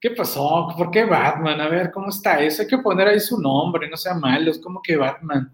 [0.00, 0.68] ¿Qué pasó?
[0.76, 1.60] ¿Por qué Batman?
[1.60, 2.62] A ver, ¿cómo está eso?
[2.62, 5.52] Hay que poner ahí su nombre, no sea malo, es como que Batman,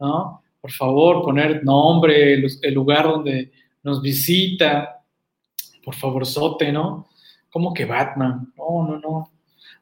[0.00, 0.42] ¿no?
[0.60, 3.52] Por favor, poner nombre, el lugar donde
[3.82, 5.04] nos visita,
[5.84, 7.08] por favor, sote, ¿no?
[7.50, 8.52] ¿Cómo que Batman?
[8.56, 9.30] No, no, no.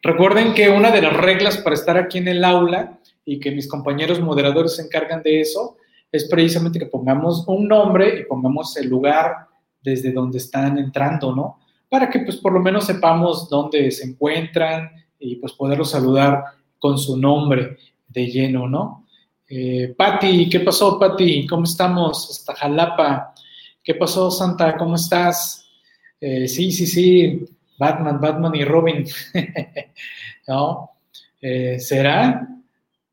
[0.03, 3.69] Recuerden que una de las reglas para estar aquí en el aula y que mis
[3.69, 5.77] compañeros moderadores se encargan de eso
[6.11, 9.47] es precisamente que pongamos un nombre y pongamos el lugar
[9.81, 11.61] desde donde están entrando, ¿no?
[11.93, 16.43] Para que pues por lo menos sepamos dónde se encuentran y pues poderlos saludar
[16.79, 17.77] con su nombre
[18.09, 19.07] de lleno, ¿no?
[19.47, 21.47] Eh, Patti, ¿qué pasó, Patti?
[21.47, 22.31] ¿Cómo estamos?
[22.31, 23.35] Hasta Jalapa.
[23.85, 24.75] ¿Qué pasó, Santa?
[24.79, 25.69] ¿Cómo estás?
[26.19, 27.45] Eh, sí, sí, sí,
[27.77, 29.05] Batman, Batman y Robin.
[30.49, 30.93] ¿No?
[31.43, 32.49] Eh, ¿Será?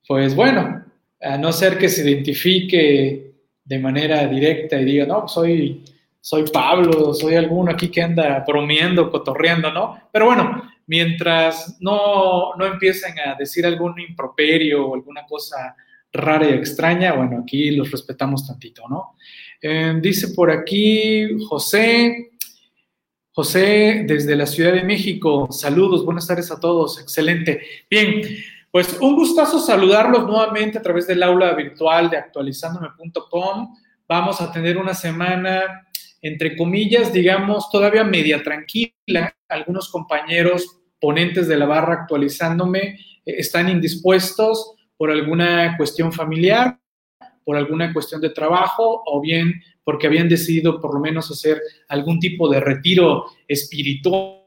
[0.08, 0.86] Pues bueno,
[1.20, 3.34] a no ser que se identifique
[3.66, 5.84] de manera directa y diga, no, soy,
[6.22, 10.10] soy Pablo, soy alguno aquí que anda bromeando, cotorreando, ¿no?
[10.12, 15.76] Pero bueno, mientras no, no empiecen a decir algún improperio o alguna cosa
[16.12, 19.16] rara y extraña, bueno, aquí los respetamos tantito, ¿no?
[19.62, 22.32] Eh, dice por aquí José,
[23.32, 27.62] José desde la Ciudad de México, saludos, buenas tardes a todos, excelente.
[27.90, 28.22] Bien,
[28.72, 33.76] pues un gustazo saludarlos nuevamente a través del aula virtual de actualizandome.com.
[34.08, 35.88] Vamos a tener una semana,
[36.22, 39.36] entre comillas, digamos, todavía media tranquila.
[39.48, 46.80] Algunos compañeros ponentes de la barra actualizándome eh, están indispuestos por alguna cuestión familiar,
[47.46, 52.20] por alguna cuestión de trabajo o bien porque habían decidido por lo menos hacer algún
[52.20, 54.44] tipo de retiro espiritual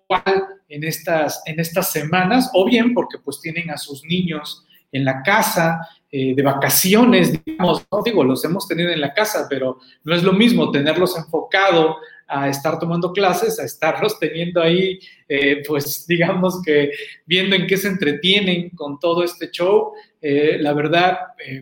[0.69, 5.23] en estas, en estas semanas, o bien porque pues tienen a sus niños en la
[5.23, 5.81] casa,
[6.15, 10.23] eh, de vacaciones, digamos, no digo, los hemos tenido en la casa, pero no es
[10.23, 11.97] lo mismo tenerlos enfocado
[12.29, 16.91] a estar tomando clases, a estarlos teniendo ahí, eh, pues digamos que
[17.25, 19.93] viendo en qué se entretienen con todo este show.
[20.21, 21.17] Eh, la verdad,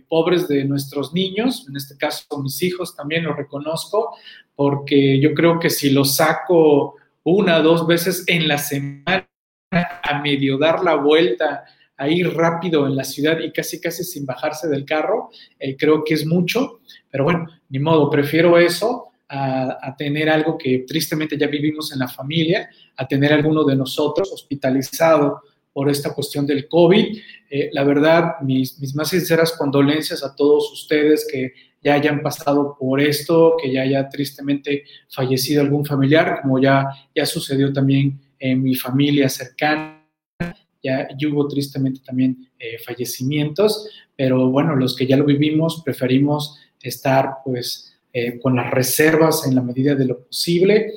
[0.09, 4.17] pobres de nuestros niños, en este caso mis hijos también lo reconozco,
[4.57, 9.29] porque yo creo que si los saco una o dos veces en la semana
[9.71, 11.65] a medio dar la vuelta,
[12.01, 15.29] a ir rápido en la ciudad y casi casi sin bajarse del carro,
[15.59, 16.81] eh, creo que es mucho,
[17.11, 22.09] pero bueno, ni modo, prefiero eso a, tener algo que tristemente ya vivimos en la
[22.09, 25.43] familia, a tener alguno de nosotros hospitalizado
[25.75, 27.19] por esta cuestión del COVID.
[27.51, 31.53] Eh, la verdad, mis, mis, más sinceras condolencias a todos ustedes que
[31.85, 37.27] ya hayan pasado por esto, que ya haya tristemente fallecido algún familiar, como ya, ya
[37.27, 40.00] sucedió también en mi familia cercana.
[40.83, 47.37] Ya, hubo tristemente también eh, fallecimientos, pero bueno, los que ya lo vivimos preferimos estar
[47.45, 50.93] pues eh, con las reservas en la medida de lo posible.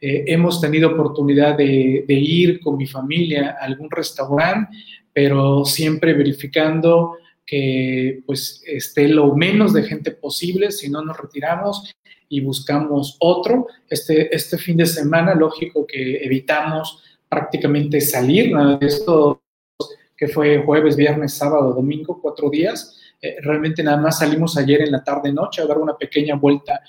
[0.00, 4.76] Eh, hemos tenido oportunidad de, de, ir con mi familia a algún restaurante,
[5.12, 7.16] pero siempre verificando
[7.46, 11.94] que pues esté lo menos de gente posible, si no nos retiramos
[12.28, 13.68] y buscamos otro.
[13.88, 17.02] Este, este fin de semana, lógico que evitamos
[17.36, 19.42] prácticamente salir, de esto
[20.16, 22.98] que fue jueves, viernes, sábado, domingo, cuatro días.
[23.20, 26.80] Eh, realmente nada más salimos ayer en la tarde-noche a dar una pequeña vuelta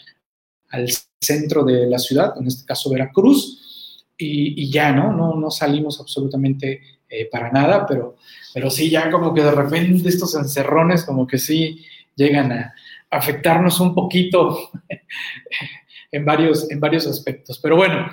[0.69, 0.87] al
[1.19, 5.11] centro de la ciudad, en este caso Veracruz, y, y ya, ¿no?
[5.11, 5.35] ¿no?
[5.35, 8.15] No salimos absolutamente eh, para nada, pero,
[8.53, 11.83] pero sí, ya como que de repente estos encerrones como que sí
[12.15, 12.73] llegan a
[13.09, 14.71] afectarnos un poquito
[16.11, 17.59] en varios, en varios aspectos.
[17.59, 18.09] Pero bueno,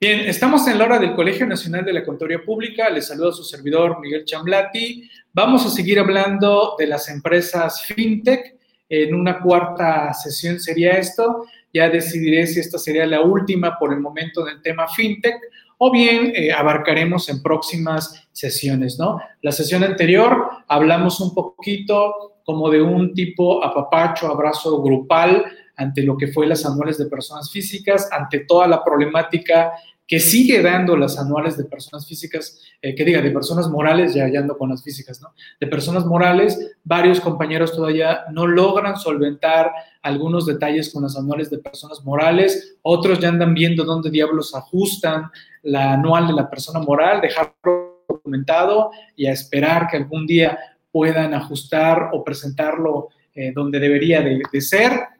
[0.00, 2.88] bien, estamos en la hora del Colegio Nacional de la Contaduría Pública.
[2.88, 5.08] Les saludo a su servidor Miguel Chamblati.
[5.32, 8.56] Vamos a seguir hablando de las empresas FinTech.
[8.88, 11.44] En una cuarta sesión sería esto.
[11.72, 15.36] Ya decidiré si esta sería la última por el momento del tema FinTech
[15.78, 19.20] o bien eh, abarcaremos en próximas sesiones, ¿no?
[19.42, 25.44] La sesión anterior hablamos un poquito como de un tipo apapacho, abrazo grupal
[25.78, 29.72] ante lo que fue las anuales de personas físicas, ante toda la problemática
[30.08, 34.26] que sigue dando las anuales de personas físicas, eh, que diga, de personas morales, ya,
[34.26, 35.34] ya ando con las físicas, ¿no?
[35.60, 39.70] De personas morales, varios compañeros todavía no logran solventar
[40.00, 45.30] algunos detalles con las anuales de personas morales, otros ya andan viendo dónde diablos ajustan
[45.62, 50.58] la anual de la persona moral, dejarlo documentado y a esperar que algún día
[50.90, 55.17] puedan ajustar o presentarlo eh, donde debería de, de ser.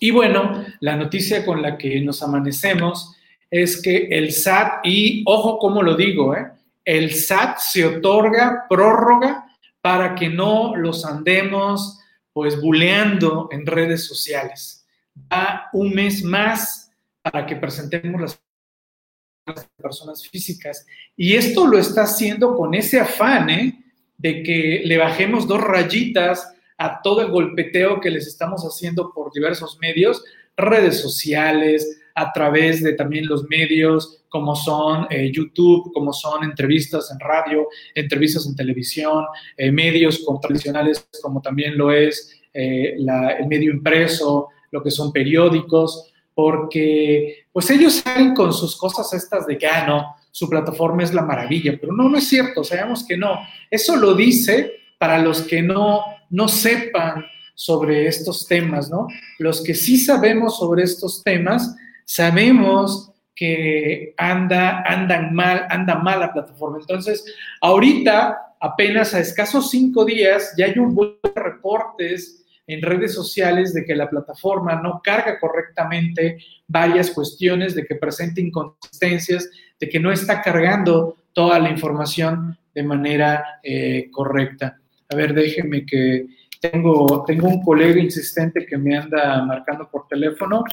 [0.00, 3.14] Y bueno, la noticia con la que nos amanecemos
[3.50, 6.46] es que el SAT, y ojo cómo lo digo, ¿eh?
[6.84, 9.46] el SAT se otorga prórroga
[9.80, 11.98] para que no los andemos
[12.32, 14.86] pues buleando en redes sociales.
[15.14, 16.90] Da un mes más
[17.22, 20.86] para que presentemos las personas físicas.
[21.16, 23.82] Y esto lo está haciendo con ese afán ¿eh?
[24.16, 29.32] de que le bajemos dos rayitas a todo el golpeteo que les estamos haciendo por
[29.32, 30.24] diversos medios,
[30.56, 37.10] redes sociales, a través de también los medios como son eh, YouTube, como son entrevistas
[37.12, 39.24] en radio, entrevistas en televisión,
[39.56, 46.12] eh, medios tradicionales como también lo es eh, el medio impreso, lo que son periódicos,
[46.34, 51.14] porque pues ellos salen con sus cosas estas de que, ah, no, su plataforma es
[51.14, 53.38] la maravilla, pero no, no es cierto, sabemos que no.
[53.70, 57.24] Eso lo dice para los que no, no sepan
[57.54, 59.08] sobre estos temas, ¿no?
[59.38, 61.74] Los que sí sabemos sobre estos temas,
[62.04, 66.78] sabemos que anda, andan mal, anda mal la plataforma.
[66.80, 67.24] Entonces,
[67.60, 73.84] ahorita, apenas a escasos cinco días, ya hay un buen reportes en redes sociales de
[73.84, 79.48] que la plataforma no carga correctamente varias cuestiones, de que presenta inconsistencias,
[79.80, 84.78] de que no está cargando toda la información de manera eh, correcta.
[85.10, 86.26] A ver, déjenme que
[86.60, 90.64] tengo, tengo un colega insistente que me anda marcando por teléfono.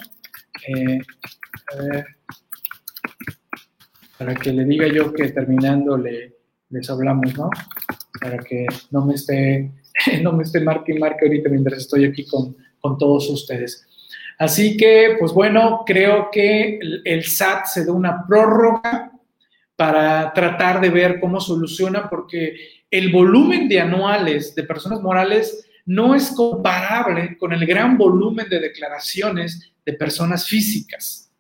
[0.67, 0.99] Eh,
[4.17, 6.35] para que le diga yo que terminando le,
[6.69, 7.49] les hablamos, ¿no?
[8.19, 9.71] Para que no me esté,
[10.21, 13.85] no me esté marque y marque ahorita mientras estoy aquí con, con todos ustedes.
[14.38, 19.11] Así que, pues bueno, creo que el SAT se da una prórroga
[19.75, 22.56] para tratar de ver cómo soluciona, porque
[22.89, 28.60] el volumen de anuales de personas morales no es comparable con el gran volumen de
[28.60, 31.31] declaraciones de personas físicas.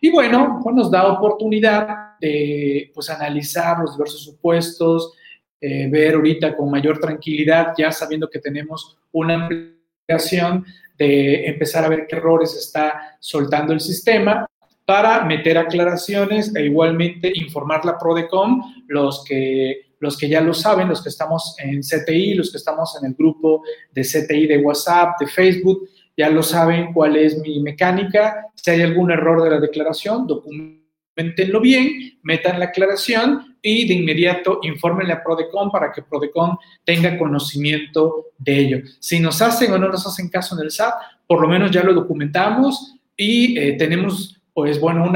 [0.00, 5.12] Y bueno, pues nos da oportunidad de pues, analizar los diversos supuestos,
[5.60, 10.64] eh, ver ahorita con mayor tranquilidad, ya sabiendo que tenemos una aplicación
[10.98, 14.46] de empezar a ver qué errores está soltando el sistema
[14.92, 20.86] para meter aclaraciones e igualmente informar la PRODECOM, los que, los que ya lo saben,
[20.86, 25.18] los que estamos en CTI, los que estamos en el grupo de CTI de WhatsApp,
[25.18, 28.48] de Facebook, ya lo saben cuál es mi mecánica.
[28.54, 34.58] Si hay algún error de la declaración, documentenlo bien, metan la aclaración y de inmediato
[34.60, 38.78] infórmenle a Prodecon para que Prodecon tenga conocimiento de ello.
[39.00, 40.92] Si nos hacen o no nos hacen caso en el SAT,
[41.26, 45.10] por lo menos ya lo documentamos y eh, tenemos, pues bueno,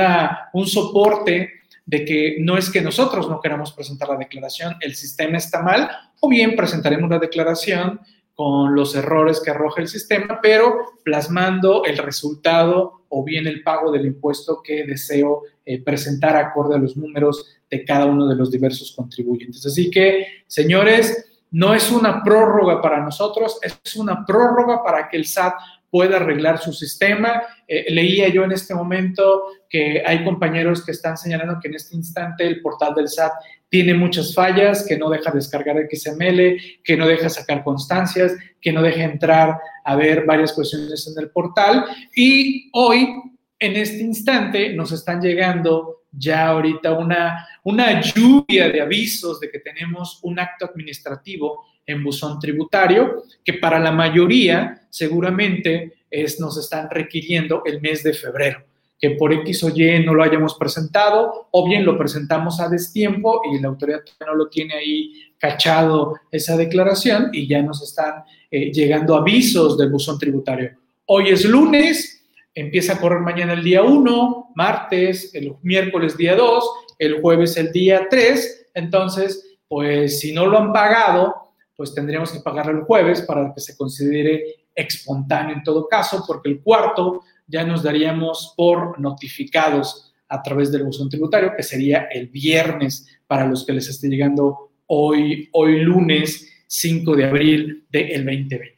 [0.52, 1.50] un soporte
[1.84, 5.88] de que no es que nosotros no queramos presentar la declaración, el sistema está mal,
[6.20, 8.00] o bien presentaremos la declaración
[8.34, 13.90] con los errores que arroja el sistema, pero plasmando el resultado o bien el pago
[13.90, 18.50] del impuesto que deseo eh, presentar acorde a los números de cada uno de los
[18.50, 19.64] diversos contribuyentes.
[19.64, 25.24] Así que, señores, no es una prórroga para nosotros, es una prórroga para que el
[25.24, 25.54] SAT
[25.90, 27.42] pueda arreglar su sistema.
[27.66, 31.96] Eh, leía yo en este momento que hay compañeros que están señalando que en este
[31.96, 33.32] instante el portal del SAT
[33.68, 38.82] tiene muchas fallas, que no deja descargar XML, que no deja sacar constancias, que no
[38.82, 41.84] deja entrar a ver varias cuestiones en el portal.
[42.14, 43.08] Y hoy,
[43.58, 49.58] en este instante, nos están llegando ya ahorita una, una lluvia de avisos de que
[49.58, 56.88] tenemos un acto administrativo en buzón tributario, que para la mayoría seguramente es, nos están
[56.90, 58.64] requiriendo el mes de febrero
[58.98, 63.42] que por X o Y no lo hayamos presentado, o bien lo presentamos a destiempo
[63.52, 68.72] y la autoridad no lo tiene ahí cachado esa declaración y ya nos están eh,
[68.72, 70.70] llegando avisos del buzón tributario.
[71.04, 76.70] Hoy es lunes, empieza a correr mañana el día 1, martes, el miércoles día 2,
[76.98, 81.34] el jueves el día 3, entonces, pues si no lo han pagado,
[81.76, 86.50] pues tendríamos que pagarlo el jueves para que se considere espontáneo en todo caso, porque
[86.50, 92.28] el cuarto ya nos daríamos por notificados a través del buzón tributario, que sería el
[92.28, 98.76] viernes para los que les esté llegando hoy, hoy lunes 5 de abril del 2020.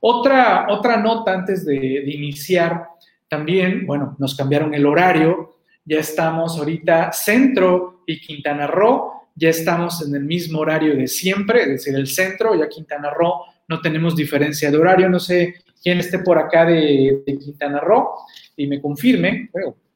[0.00, 2.84] Otra, otra nota antes de, de iniciar,
[3.28, 10.06] también, bueno, nos cambiaron el horario, ya estamos ahorita centro y Quintana Roo, ya estamos
[10.06, 14.14] en el mismo horario de siempre, es decir, el centro, ya Quintana Roo no tenemos
[14.14, 18.10] diferencia de horario, no sé quien esté por acá de, Quintana Roo
[18.54, 19.48] y me confirme,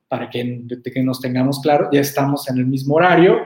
[0.08, 3.40] para que, que, nos tengamos claro, ya estamos en el mismo horario.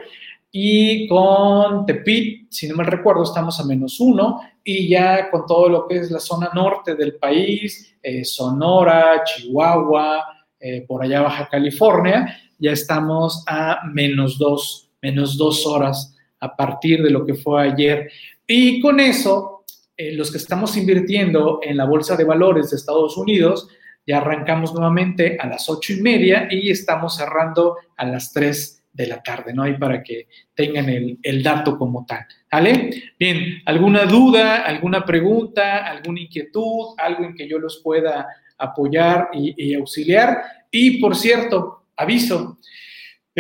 [0.53, 4.41] Y con Tepit, si no me recuerdo, estamos a menos uno.
[4.63, 10.25] Y ya con todo lo que es la zona norte del país, eh, Sonora, Chihuahua,
[10.61, 17.03] eh, por allá Baja California, ya estamos a menos dos, menos dos horas a partir
[17.03, 18.11] de lo que fue ayer.
[18.47, 19.65] Y con eso
[19.97, 23.69] eh, los que estamos invirtiendo en la bolsa de valores de Estados Unidos,
[24.07, 29.07] Ya arrancamos nuevamente a las ocho y media y estamos cerrando a las tres de
[29.07, 29.63] la tarde, ¿no?
[29.63, 33.13] Ahí para que tengan el, dato como tal, ¿vale?
[33.19, 38.27] Bien, ¿alguna duda, alguna pregunta, alguna inquietud, algo en que yo los pueda
[38.57, 40.43] apoyar y, auxiliar?
[40.71, 42.59] Y, por cierto, aviso,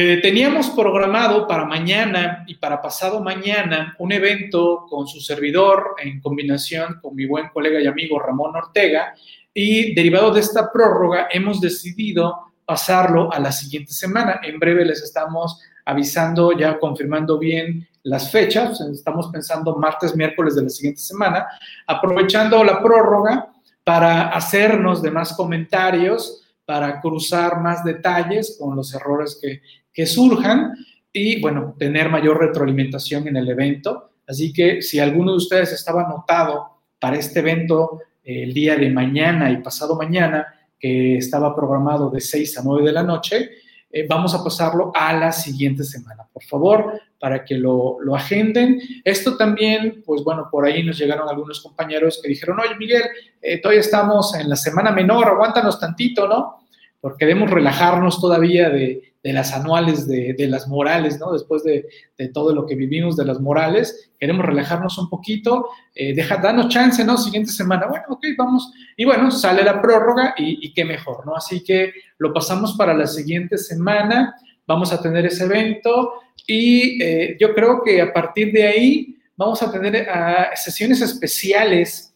[0.00, 6.21] eh, teníamos programado para mañana y para pasado mañana un evento con su servidor en
[6.21, 9.12] combinación con mi buen colega y amigo Ramón Ortega
[9.52, 14.38] y derivado de esta prórroga hemos decidido pasarlo a la siguiente semana.
[14.45, 18.81] En breve les estamos avisando, ya confirmando bien las fechas.
[18.81, 21.49] Estamos pensando martes, miércoles de la siguiente semana,
[21.88, 23.49] aprovechando la prórroga
[23.83, 29.62] para hacernos de más comentarios, para cruzar más detalles con los errores que,
[29.99, 30.76] que surjan
[31.12, 34.12] y, bueno, tener mayor retroalimentación en el evento.
[34.28, 38.90] Así que si alguno de ustedes estaba anotado para este evento eh, el día de
[38.90, 40.47] mañana y pasado mañana,
[40.78, 43.50] que estaba programado de 6 a 9 de la noche,
[43.90, 48.81] eh, vamos a pasarlo a la siguiente semana, por favor, para que lo, lo, agenden.
[49.02, 53.02] Esto también, pues bueno, por ahí nos llegaron algunos compañeros que dijeron, oye Miguel,
[53.43, 56.59] eh, todavía estamos en la semana menor, aguántanos tantito, ¿no?
[57.00, 61.32] Porque debemos relajarnos todavía de, de las anuales de, de, las morales, ¿no?
[61.32, 66.14] Después de, de, todo lo que vivimos de las morales, queremos relajarnos un poquito, eh,
[66.14, 67.18] deja, danos chance, ¿no?
[67.18, 68.72] Siguiente semana, bueno, ok, vamos.
[68.96, 71.34] Y bueno, sale la prórroga y, qué mejor, ¿no?
[71.34, 74.34] Así que lo pasamos para la siguiente semana,
[74.66, 76.12] vamos a tener ese evento
[76.46, 82.12] y eh, yo creo que a partir de ahí vamos a tener uh, sesiones especiales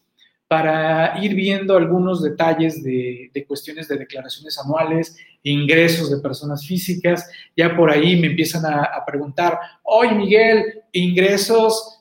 [0.47, 7.29] para ir viendo algunos detalles de, cuestiones de declaraciones anuales, ingresos de personas físicas.
[7.55, 11.99] Ya por ahí me empiezan a, preguntar, oye Miguel, ingresos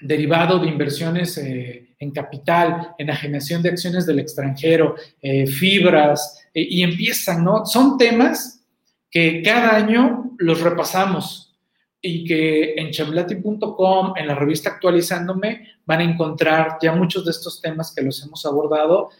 [0.00, 6.82] derivados de inversiones eh, en capital, enajenación de acciones del extranjero, eh, fibras, eh, y
[6.82, 7.64] empiezan, ¿no?
[7.64, 8.64] Son temas
[9.10, 11.54] que cada año los repasamos
[12.00, 17.60] y que en chamblati.com, en la revista Actualizándome, van a encontrar ya muchos de estos
[17.60, 19.10] temas que los hemos abordado,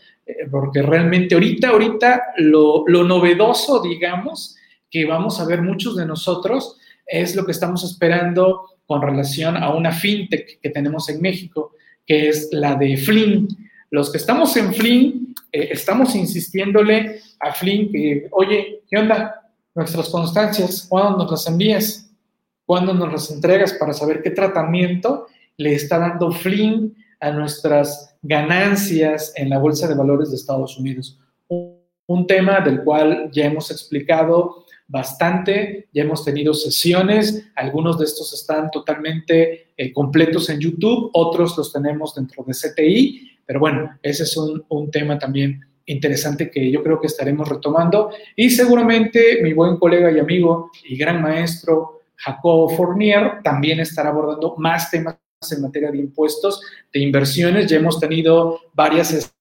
[0.50, 4.57] porque realmente ahorita, ahorita lo, lo, novedoso, digamos,
[4.91, 9.75] que vamos a ver muchos de nosotros, es lo que estamos esperando con relación a
[9.75, 11.73] una fintech que tenemos en México,
[12.07, 13.49] que es la de Flynn.
[13.91, 19.50] Los que estamos en Flynn, eh, estamos insistiéndole a Flynn que, oye, ¿qué onda?
[19.75, 22.12] Nuestras constancias, ¿cuándo nos las envías?
[22.73, 25.26] cuándo nos las entregas para saber qué tratamiento
[25.57, 31.19] le está dando Flynn a nuestras ganancias en la Bolsa de Valores de Estados Unidos.
[31.49, 38.35] Un, tema del cual ya hemos explicado bastante, ya hemos tenido sesiones, algunos de estos
[38.35, 44.25] están totalmente eh, completos en YouTube, otros los tenemos dentro de CTI, pero bueno, ese
[44.25, 49.55] es un, un tema también interesante que yo creo que estaremos retomando y seguramente mi
[49.55, 55.17] buen colega y amigo y gran maestro Jacobo Fournier también estará abordando más temas
[55.50, 56.61] en materia de impuestos,
[56.92, 57.68] de inversiones.
[57.68, 59.32] Ya hemos tenido varias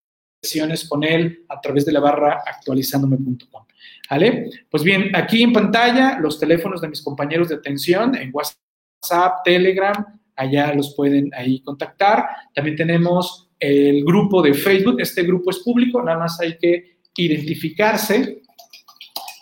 [0.41, 3.65] sesiones con él a través de la barra actualizándome.com.
[4.09, 4.49] ¿Vale?
[4.69, 10.19] Pues bien, aquí en pantalla los teléfonos de mis compañeros de atención en WhatsApp, Telegram,
[10.35, 12.25] allá los pueden ahí contactar.
[12.53, 14.99] También tenemos el grupo de Facebook.
[14.99, 18.41] Este grupo es público, nada más hay que identificarse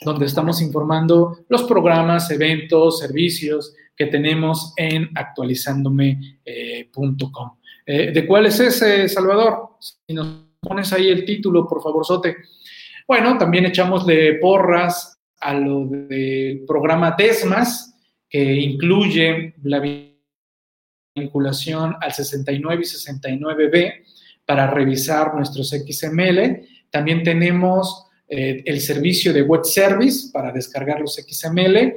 [0.01, 7.57] donde estamos informando los programas, eventos, servicios que tenemos en actualizándome.com.
[7.85, 9.71] Eh, ¿De cuál es ese, Salvador?
[9.79, 12.37] Si nos pones ahí el título, por favor, Sote.
[13.05, 17.93] Bueno, también echamos de porras a lo del programa DESMAS,
[18.29, 19.83] que incluye la
[21.13, 24.05] vinculación al 69 y 69B
[24.45, 26.61] para revisar nuestros XML.
[26.89, 31.95] También tenemos eh, el servicio de web service para descargar los XML.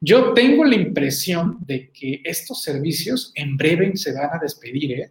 [0.00, 4.92] Yo tengo la impresión de que estos servicios en breve se van a despedir.
[4.92, 5.10] ¿eh?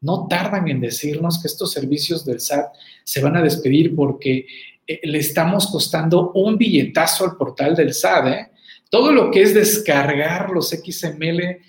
[0.00, 2.66] No tardan en decirnos que estos servicios del SAT
[3.02, 4.46] se van a despedir porque
[4.86, 8.50] eh, le estamos costando un billetazo al portal del SAT.
[8.90, 11.60] Todo lo que es descargar los XML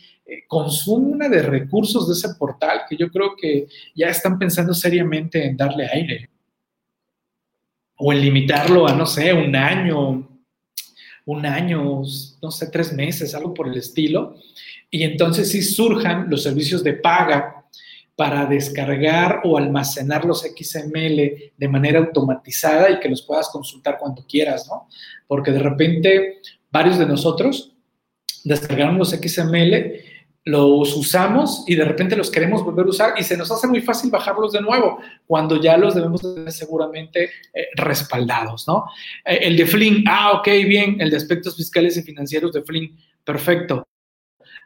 [0.48, 5.46] consume una de recursos de ese portal que yo creo que ya están pensando seriamente
[5.46, 6.30] en darle aire
[7.98, 10.37] o en limitarlo a, no sé, un año,
[11.27, 12.01] un año,
[12.41, 14.38] no sé, tres meses, algo por el estilo.
[14.89, 17.65] Y entonces sí surjan los servicios de paga
[18.15, 24.25] para descargar o almacenar los XML de manera automatizada y que los puedas consultar cuando
[24.25, 24.88] quieras, ¿no?
[25.27, 26.38] Porque de repente
[26.72, 27.74] varios de nosotros
[28.46, 30.00] descargamos los XML,
[30.48, 33.82] los usamos y de repente los queremos volver a usar y se nos hace muy
[33.82, 38.86] fácil bajarlos de nuevo cuando ya los debemos tener seguramente eh, respaldados, ¿no?
[39.25, 42.98] Eh, el de Flynn, ah, ok, bien, el de aspectos fiscales y financieros de Flynn,
[43.25, 43.86] perfecto.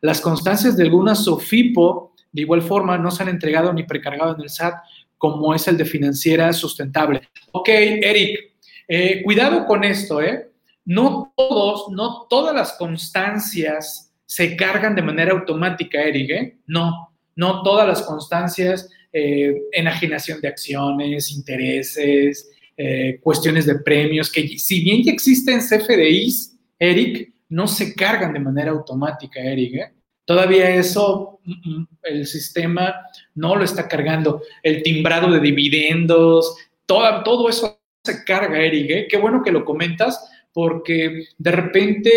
[0.01, 4.41] Las constancias de alguna SOFIPO, de igual forma, no se han entregado ni precargado en
[4.41, 4.75] el SAT,
[5.17, 7.27] como es el de financiera sustentable.
[7.53, 8.53] Ok, Eric,
[8.87, 10.51] eh, cuidado con esto, ¿eh?
[10.85, 16.57] No todos, no todas las constancias se cargan de manera automática, Eric, ¿eh?
[16.65, 24.57] No, no todas las constancias, eh, enajenación de acciones, intereses, eh, cuestiones de premios, que
[24.57, 29.91] si bien ya existen CFDIs, Eric, no se cargan de manera automática, Eric, ¿eh?
[30.23, 34.43] Todavía eso, mm, mm, el sistema no lo está cargando.
[34.63, 39.09] El timbrado de dividendos, todo, todo eso se carga, Eric.
[39.09, 42.11] Qué bueno que lo comentas, porque de repente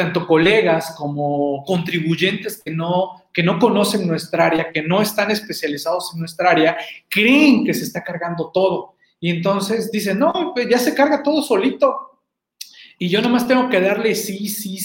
[0.00, 6.12] tanto colegas como contribuyentes que no, que no conocen nuestra área, que no están especializados
[6.14, 6.78] en nuestra área,
[7.10, 8.94] creen que se está cargando todo.
[9.20, 12.18] Y entonces dicen, no, pues ya se carga todo solito.
[12.98, 14.84] Y yo nomás tengo que darle sí, sí, sí